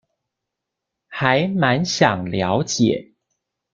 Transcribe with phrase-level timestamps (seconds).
[1.09, 3.13] 還滿想了解